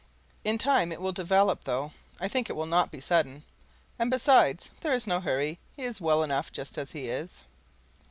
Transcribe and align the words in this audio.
In 0.43 0.57
time 0.57 0.91
it 0.91 0.99
will 0.99 1.11
develop, 1.11 1.63
though 1.65 1.91
I 2.19 2.27
think 2.27 2.49
it 2.49 2.55
will 2.55 2.65
not 2.65 2.89
be 2.89 2.99
sudden; 2.99 3.43
and 3.99 4.09
besides, 4.09 4.71
there 4.81 4.93
is 4.93 5.05
no 5.05 5.19
hurry; 5.19 5.59
he 5.75 5.83
is 5.83 6.01
well 6.01 6.23
enough 6.23 6.51
just 6.51 6.75
as 6.79 6.93
he 6.93 7.05
is. 7.07 7.43